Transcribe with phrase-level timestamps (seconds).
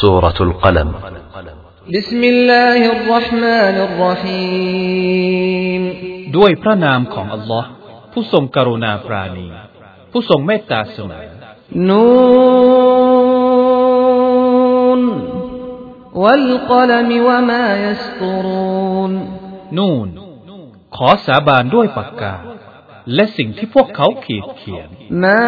[0.00, 0.92] سورة القلم
[1.94, 5.82] بسم الله الرحمن الرحيم
[6.36, 7.68] ด้วยพระนามของอัลลอฮ์
[8.12, 9.48] ผู้ทรงกรุณาปราณี
[10.12, 11.20] ผู้ทรงเมตตาเสมอ
[11.88, 11.92] نون
[16.22, 19.12] والقلم وما يسطرون
[19.78, 20.08] นูน
[20.96, 22.34] ขอสาบานด้วยปากกา
[23.15, 24.87] และสิ่งที่พวกเขาขีดเขียน
[25.23, 25.41] มา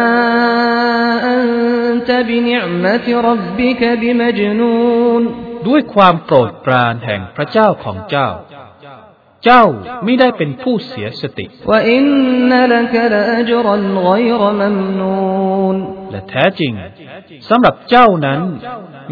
[1.26, 4.74] อันตบินิอมติรับบิกบิมจนู
[5.20, 5.22] น
[5.66, 8.28] ด้วยความโปรดปรานแห่งพระเจ้าของเจ้า
[9.44, 9.64] เจ้า
[10.04, 11.46] ไม่ได้เป็นผู้เสียสติ
[16.10, 16.72] และแท้จริง
[17.48, 18.40] สำหรับเจ้านั้น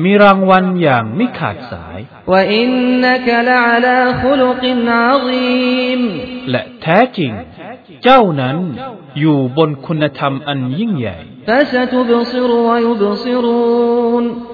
[0.05, 1.99] มีรางวัลอย่างไม่ขาดสาย
[6.51, 7.33] และแท้จริง
[8.05, 8.57] เจ้านั้น
[9.19, 11.17] อยู่บนคุณธรรมอันยิ่งใหญ่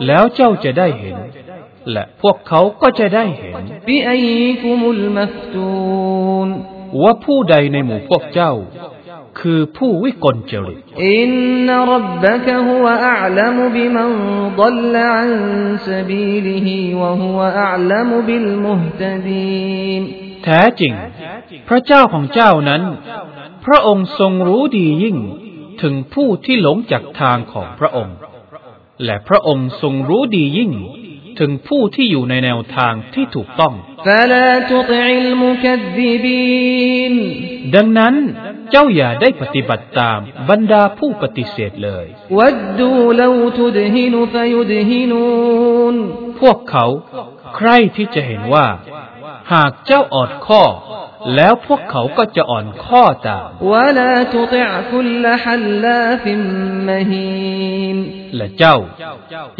[0.06, 1.16] แล้วเจ้าจะได้เห็น
[1.92, 3.54] และพวกเขาก็จะได้เห็น
[7.02, 8.52] ว่าผู้ใดในหมู่พวกเจ้า
[9.40, 11.30] คือผู้วิกลจริตอิน
[11.66, 14.12] นรับบกฮุวะอัลมบิมัน
[14.60, 15.30] ดลลัน
[15.88, 20.94] สบีลิฮิวะฮุวะอัลมบิลมุฮตดีน แท้จริง
[21.68, 22.82] พระเจ้าของเจ้านั้น
[23.64, 25.16] พระองค์ทรงรู้ดียิ่ง
[25.82, 28.16] ถึงผู้ที่หลงจากทางของพระองค์
[29.04, 30.72] และพระองค์ทรงรู้ดียิ่ง
[31.40, 33.74] ถึงผู้ที่อยู่ในแนวทางที่ถูกต้อง
[37.74, 38.14] ดังนั้น
[38.70, 40.18] เจ้าอย่าได้ปฏิบัติตาม
[40.48, 42.06] บรรดาผู้ปฏิเสธเลย
[46.40, 46.86] พวกเขา
[47.56, 48.66] ใครที่จะเห็นว่า
[49.52, 50.62] หากเจ้าออดข้อ
[51.36, 53.48] แล้วพวกเขาก็จะอ่อนข้อตาม
[58.36, 58.76] และเจ้า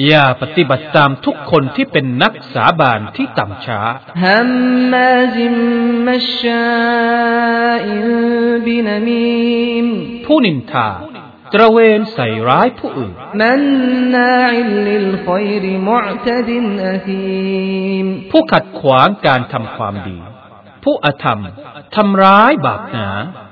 [0.06, 3.80] อย่าปฏิบัติตามทุกคนที่เป็นนักสาบานที่ต่ำช้า
[10.27, 10.89] ผู้นินทา
[11.55, 13.63] ตระเวนใส่ร้ายผู้อื่นมัน
[14.14, 20.19] นาอิลลิลคอยรมุอตดินอฮีมผู้ขัดขวางการทำความดี
[20.85, 21.41] ผู้อธรรม
[21.97, 23.08] ทำร้ายบาปหนา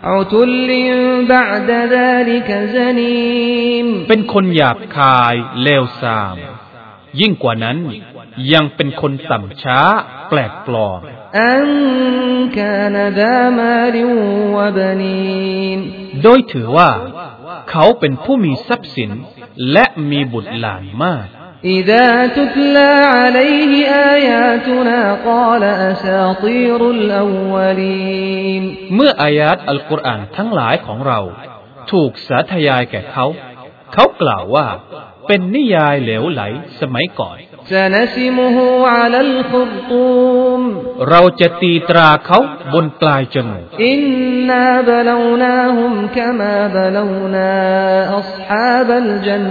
[0.08, 0.40] อุตุ
[0.70, 0.86] ลิ
[1.30, 3.36] บะดดาลิกะซนี
[3.84, 6.36] มเป็นคนหยาบคายเลวทราม
[7.20, 7.78] ยิ่งกว่านั้น
[8.52, 9.80] ยังเป็นคนต่ำช้า
[10.28, 11.00] แปลกปลอม
[11.38, 11.70] อัน
[12.58, 14.04] กานดามาลิ
[14.54, 15.78] วบนีน
[16.22, 16.90] โดยถือว่า
[17.71, 19.11] เขาเป็นผู้มีทรัพย์สิน
[19.71, 21.27] และมีบุตรหลานมาก
[21.65, 23.71] إذا تتلى عليه
[24.13, 24.99] آياتنا
[25.29, 28.63] قال أساطير الأولين
[28.95, 31.19] เมื่ออายาตอัลกุรอานทั้งหลายของเรา
[31.91, 33.25] ถูกสาธยายแก่เขา
[33.94, 34.66] เขากล่าวว่า
[35.28, 36.42] เป็นนิยายเหลวไหล
[36.80, 37.36] สมัยก่อน
[41.10, 42.38] เราจะตีตราเขา
[42.72, 44.00] บนปลายจมูกอิน
[44.48, 47.04] นาบลานาฮุมคมาบลา
[47.34, 47.50] นา
[48.16, 49.46] อัศฮาบัลจัน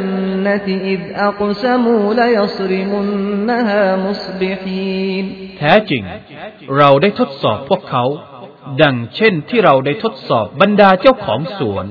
[0.46, 3.10] นติอิดอักซมูลยศริมุน
[3.50, 5.26] นฮามุสบิฮีน
[5.60, 6.04] แท้จริง
[6.78, 8.06] เราได้ทดสอบพวกเขา
[8.82, 11.86] ดังเช่นที่เราได้ทดสอบบรรดาเจ้าของสวน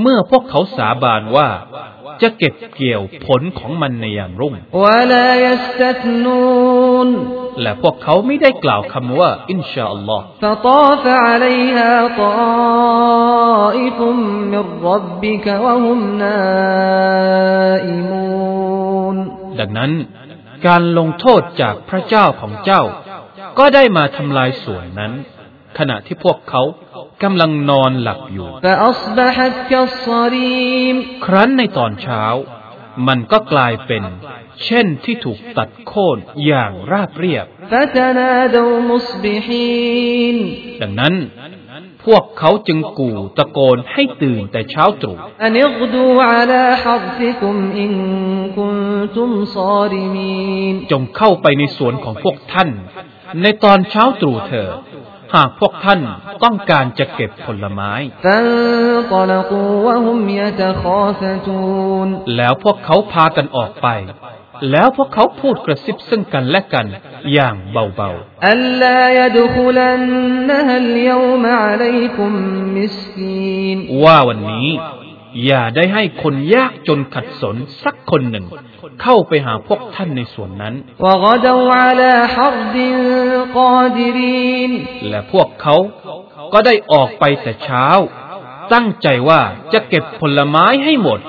[0.00, 1.48] เมื่อพวกเขาสาบานว่า
[2.22, 4.54] จะเก็บเกี่ยวผลของมันในยามรุ่ง
[7.62, 10.24] และพวกเขาไม่ได้กล่าวคำว่า อินชาอัลลอฮ์
[19.60, 19.90] ดังนั้น
[20.66, 22.82] การลงโทษจากพระเจ้าของเจ้า
[23.58, 25.12] ก็ได้มาทำลายส่วนนั้น
[25.78, 26.62] ขณะที่พวกเขา
[27.22, 28.48] กำลังนอนหลับอยู่
[31.26, 32.24] ครั้นในตอนเช้า
[33.08, 34.04] มันก็กลายเป็น
[34.64, 37.46] เช่นที่ถูกตัดโค่นอย่างราบเรียบ
[40.82, 41.14] ดังนั้น
[42.04, 45.16] พวกเขาจึงกู่ตะโกนให้ตื่นแต่เช้าตรู่
[50.92, 52.68] จงเข้าไปในสวนของพวกท่าน
[53.42, 54.72] ในตอนเช้าตรู่เถิด
[55.34, 56.00] หากพวกท่าน
[56.44, 57.92] ต้องการจะเก็บผลไม้
[62.36, 63.88] แล้วพวกเขาพากันออกไป
[64.70, 66.86] แล้วพวกเขาพูดกระซิบซึ่งกันและกัน
[67.32, 68.44] อย่างเบาๆ
[74.04, 74.68] ว่าวันนี้
[75.46, 78.46] อย่าได้ให้คนยากจนขัดสนสักคนหนึ่ง
[79.02, 80.74] เข้าไปหาพวกท่านในส่วนนั้น
[85.10, 85.76] และพวกเขา
[86.52, 87.86] ก็ได้ออกไปแต่เช้า
[88.74, 89.40] ตั้งใจว่า
[89.72, 91.20] จะเก็บผลไม้ให้หมด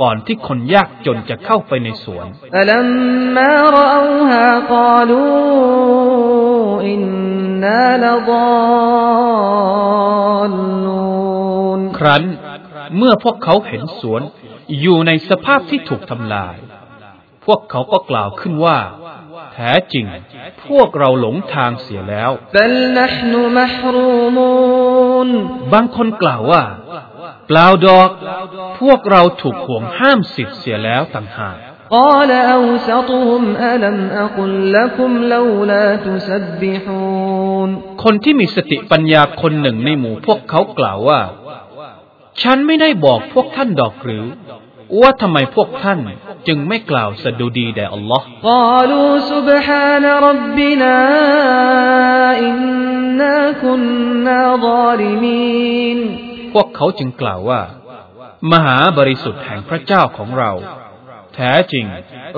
[0.00, 2.26] ก่อนที่คนยากจนจะเข้าไปในสวน
[11.98, 12.22] ครั้น
[12.97, 14.21] เมื่อพวกเขาเห็นสวน
[14.81, 16.55] อยู่ในสภาพที่ถูกทำลาย
[17.45, 18.77] พวกเขาก็กล่าวขึ้นว่า
[19.53, 20.05] แท้จริง
[20.69, 25.29] พวกเราหลงทางเสียแล้ว بل نحن محرومون
[25.73, 26.63] บางคนกล่าวว่า
[27.47, 28.09] เปล่าดอก
[28.81, 31.57] พวกเราถูกห่วงห้ามสิทธิ์เสียแล้วต่างหาก
[31.97, 33.43] قال أوسطهم
[33.73, 37.69] ألم أقل لكم لولا تسبحون
[38.03, 41.19] คนที่มีสติปัญญาคนหนึ่งในหมู่พวกเขากล่าวว่า
[42.42, 44.24] ฉันไม่ได้บอกพวกท่านดอกหรือ
[45.00, 45.98] ว่าทำไมพวกท่าน
[46.46, 48.92] จึงไม่กล่าวสดุดีแด่ Allah กล่าว
[49.30, 50.96] สุบฮานรับบินา
[52.44, 52.56] อิน
[53.20, 53.82] นาคุน
[54.26, 55.98] นาซาลิมีน
[56.54, 57.60] พวกเขาจึงกล่าวว่า
[58.52, 60.52] มหาบริสุทธิ์แห่งพระเจ้าของเรา
[61.34, 61.86] แท้จริง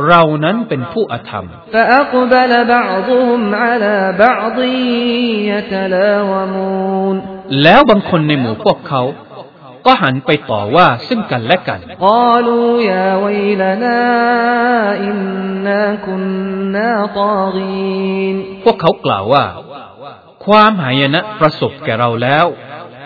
[0.08, 1.47] เรานั้นเป็นผู้อธรรม
[7.62, 9.02] แล้วบางคนในหมู่พวกเขา
[9.86, 14.01] ก็หันไปต่อว่าซึ่งกันและกัน قالوا يا ويلنا
[15.10, 18.36] إنا كنا طاغين
[18.66, 19.46] พวกเขากล่าวว่า
[20.46, 22.46] ความหายนะประสบแก่เราแล้ว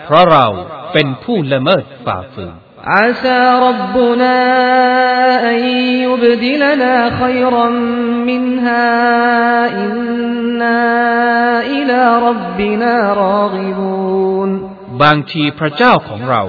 [0.04, 0.46] เพราะเรา
[0.92, 2.54] เป็นผู้ละเมิดฝ่าฝืน
[2.96, 4.36] عسى ربنا
[5.50, 5.58] أن
[6.06, 7.68] يبدلنا خيرا
[8.30, 8.86] منها
[9.84, 10.80] إنا
[11.76, 14.50] إلى ربنا راغبون
[15.01, 16.43] บางทีพระเจ้าของเรา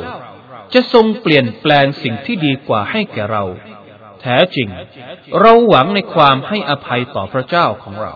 [0.75, 3.45] จะทรงเปลี่ยนแปลงสิ่งที่ดีกว่าให้แก่เรา
[4.23, 4.69] แท้จริง
[5.41, 8.13] เราหวังในความให้อภัยต่อพระเจ้าของเรา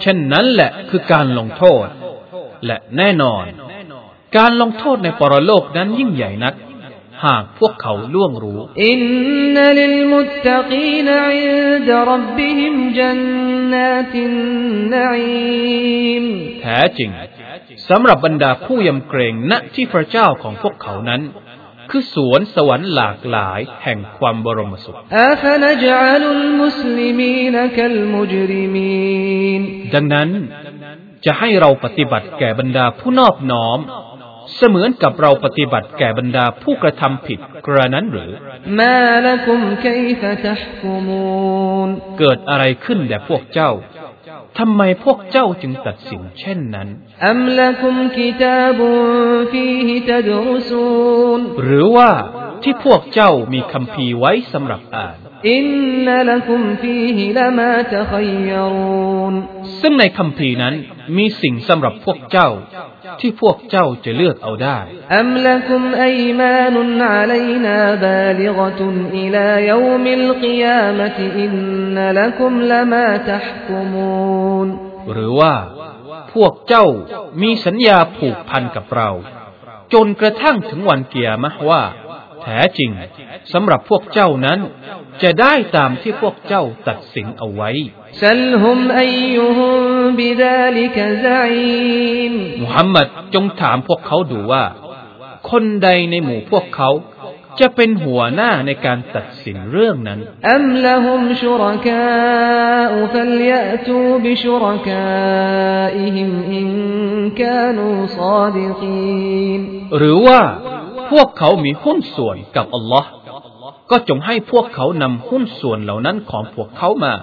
[0.00, 1.86] เช่นนั้นแหละคือการลงโทษ
[2.66, 3.44] และแน่นอน
[4.36, 6.54] การลงโทษในปรโลกนั้นยิ่งใหญ่นัก
[7.24, 9.00] หากพวกเขาล่วงรู้ อิน
[9.54, 11.52] นัลิลมุตตะกีนอิน
[11.90, 13.20] ดรับบิฮิมจัน
[13.72, 14.34] นาติน
[14.92, 16.24] นีม
[16.62, 17.10] แท้จริง
[17.88, 21.22] สำหรับบรรดาผู้ยำเกรงณที่พระเจ้าของพวกเขานั้น
[21.90, 24.96] คือสวนสวรรค์หลากหลายแห่งความบรมสุข
[29.94, 30.28] ดังนั้น
[31.24, 33.78] จะให้เราปฏิบัติแก่บรรดาผู้นอบน้อม
[34.56, 38.30] เสมือนกับเราปฏิบัติแก่บรรดาผู้กระทำผิดกระนั้นหรือ
[38.78, 41.88] ما لكم كيف تحكمون
[42.18, 43.70] เกิดอะไรขึ้นแด่พวกเจ้า
[44.58, 46.88] ทำไมพวกเจ้าจึงตัดสินเช่นนั้น
[47.28, 52.10] أم لكم كتاب فيه تدرسونหรือว่า
[52.64, 55.16] ที่พวกเจ้ามีคัมภีร์ไว้สำหรับอ่าน
[55.50, 59.34] إن لكم فيه لما تخيرون
[59.80, 60.74] ซึ่งในคัมภีร์นั้น
[61.16, 62.48] มีสิ่งสำหรับพวกเจ้า
[63.20, 64.78] ที่พวกเจ้าจะเลือกเอาได้
[65.16, 66.06] อัมละคุมอ
[66.40, 71.06] มานุนอะลัยนาบาลิกตุนอิลายวมิลกิยามะ
[71.40, 71.52] อิน
[71.96, 74.68] นละคุมลมาตะฮกุมูน
[75.12, 75.54] หรือว่า
[76.34, 76.86] พวกเจ้า
[77.42, 79.10] มีสัญญาผูกพันกับเรา
[79.94, 81.82] จนกระทั่งถึงวันเกียร์มะว่า
[82.44, 82.90] แท้จริง
[83.52, 84.58] สำหรับพวกเจ้านั้น
[85.22, 87.70] จะได้ตามที่พวกเจ้าตัดสินเอาไว้
[92.62, 94.64] มุฮัมมัดจงถามพวกเขาดูว่า
[95.50, 96.90] คนใดในหมู่พวกเขา
[97.60, 100.18] จะเป็นหัวหน้าในการตัดสินเรื่องนั้น
[100.52, 106.68] อัมละฮุมชุรกาอุฟัลยะตูบิชุรกาอิฮิมอิน
[107.40, 107.86] กานู
[108.18, 109.60] ซาดิกีน
[109.98, 110.40] หรือว่า
[111.10, 113.08] พวกเขามีหุ้นส่วนกับอัลลอฮ์
[113.90, 117.14] ก็จงให้พวกเขานำหุ้นส่วนเหล่านั้นของพวกเขามา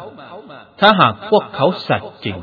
[0.80, 2.38] ถ้าหากพวกเขาสัตย์จริง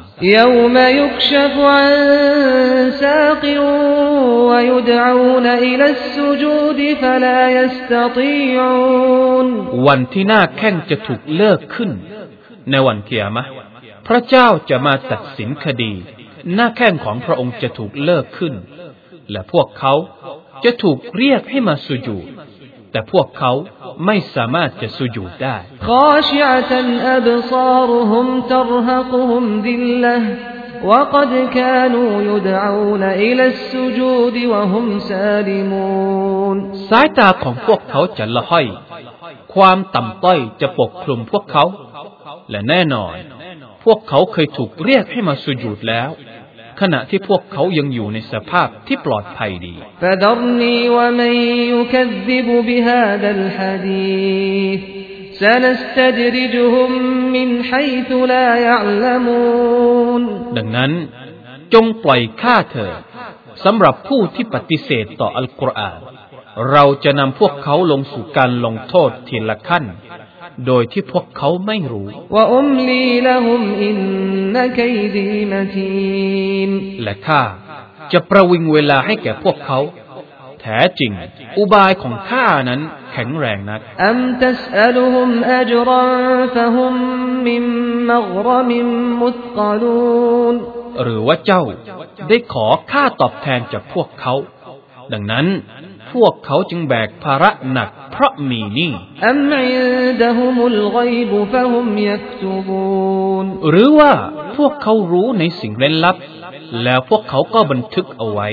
[9.87, 11.90] วันที่หน้าแข้งจะถูกเลิกขึ้น
[12.71, 13.45] ในวันเกียร์มะ
[14.07, 15.92] พระเจ้าจะมาตัดสินคดี
[16.54, 18.54] หน้าแข้งของพระองค์จะถูกเลิกขึ้น
[19.30, 19.95] และพวกเขา
[20.63, 22.25] จะถูกเรียกให้มาสุญูด
[22.92, 23.51] แต่พวกเขา
[24.06, 25.58] ไม่สามารถจะสุญูดได้
[25.89, 26.74] خاشعة
[27.18, 30.18] أبصارهم ترهقهم ذلة
[30.89, 36.58] وقد كانوا يدعون إلى السجود وهم سالمون
[36.89, 38.65] สายตาของพวกเขาจะละห้อย
[39.53, 41.65] ความต่ำต้อยจะปกคลุมพวกเขา
[42.50, 43.15] และแน่นอน
[43.84, 46.10] พวกเขาเคยถูกเรียกให้มาสุญูดแล้ว
[46.80, 49.75] ขณะที่พวกเขายังอยู่ในสภาพที่ปลอดภัยดี
[60.56, 60.92] ดังนั้น
[61.75, 62.92] จงปล่อยข้าเธอ
[63.64, 66.00] สำหรับผู้ที่ปฏิเสธต่ออัลกุรอาน
[66.73, 69.85] เราจะนำพวกเขาลงสู่การลงโทษทีละขั้น
[70.67, 72.07] โดยที่พวกเขาไม่รู้
[77.03, 77.43] และข้า
[78.12, 79.81] จะประวิงเวลาให้แก่พวกเขา
[80.61, 81.12] แท้จริง
[81.59, 82.81] อุบายของข้านั้น
[83.12, 86.07] แข็งแรงนักอัมตัสอัลุฮุมอัจรั
[86.38, 86.95] นฟะฮุม
[87.49, 87.65] มิม
[88.11, 88.88] มักรมิม
[89.23, 90.55] มุตกลูน
[91.03, 91.62] หรือว่าเจ้า
[92.29, 94.35] ได้ขอค่าตอบแทนจากพวกเขา
[95.12, 95.47] ดังนั้น
[96.12, 98.93] พวกเขาจึงแบกภาระหนักเพราะมีนี่
[103.71, 104.12] หรือว่า
[104.57, 106.17] พวกเขารู้ในสิ่งเร้นลับ
[106.85, 108.49] แล้วพวกเขาก็บันทึกเอาไว้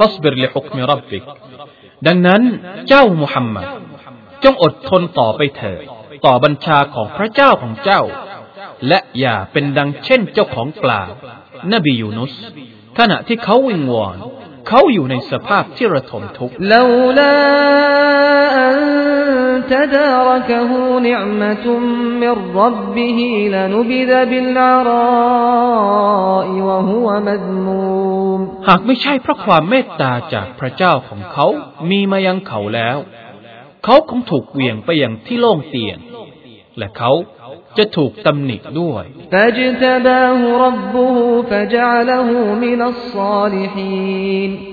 [0.00, 1.22] ฟัสบิรลิฮุกมิรับบิก
[2.06, 2.42] ดังนั้น
[2.88, 3.66] เจ้ามุฮัมมัด
[4.44, 5.84] จงอดทนต่อไปเถิด
[6.26, 8.00] ต่อบัญชาของพระเจ้าของเจ้า
[8.87, 11.01] และอย่าเป็นดังเช่นเจ้าของปลา
[11.71, 12.31] นบียูนุส
[12.97, 14.17] ขณะที่เขาวิงวอน
[14.67, 16.55] เขาอยู่ในสภาพที่ระทมทุกข์
[19.73, 21.65] تداركه نعمة
[22.21, 23.19] من ربه
[23.55, 24.87] لنبذ بالعراء
[26.67, 31.47] وهو مذموم หากไม่ใช่เพราะความเมตตาจากพระเจ้าของเขา
[31.89, 32.97] มีมายังเขาแล้ว
[33.83, 35.99] เขาคงถูกเหวี่ยงไปอย่างที่โล่งเตียน
[36.80, 37.12] และเขา
[37.78, 39.04] จะถูกตำหนิด้วย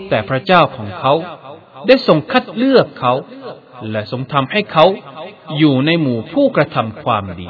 [0.10, 1.14] แต่พระเจ้าของเขา
[1.88, 3.14] ได้ทรงคัดเลือกเขา
[3.92, 4.86] และทรงทำให้เขา
[5.58, 7.48] อยู่ในหมู่ผู้กระทำความดี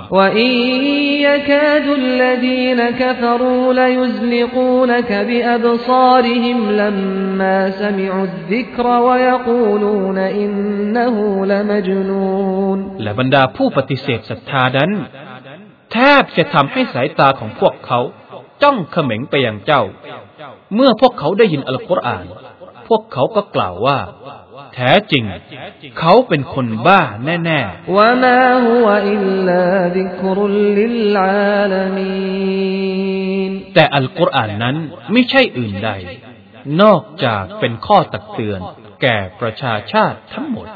[13.04, 14.92] และบรรดาผู้ปฏิเสธศรัทธานั้น
[15.94, 18.00] แทบจะทำให้สายตาของพวกเขา
[18.64, 19.84] จ้องเขม็งไปยังเจ้า
[20.76, 22.26] เมื่อพวกเขาได้ยินอัลกุรอาน
[22.88, 24.00] พวกเขาก็กล่าวว่า
[24.74, 25.24] แท้จริง
[26.00, 27.02] เขาเป็นคนบ้า
[27.46, 27.96] แน่ๆ
[33.76, 34.76] แต่อัลกุรอานนั้น
[35.12, 35.92] ไม่ใช่อื่นใด
[36.82, 38.60] นอกจากเป็นข้อตักเตือน
[39.02, 40.68] แก่ประชาชาติทั้งหมด